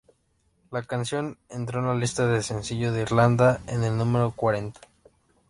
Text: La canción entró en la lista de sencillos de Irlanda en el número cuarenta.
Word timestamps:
La 0.71 0.81
canción 0.81 1.37
entró 1.47 1.79
en 1.79 1.85
la 1.85 1.93
lista 1.93 2.25
de 2.25 2.41
sencillos 2.41 2.91
de 2.95 3.03
Irlanda 3.03 3.61
en 3.67 3.83
el 3.83 3.95
número 3.97 4.31
cuarenta. 4.31 4.81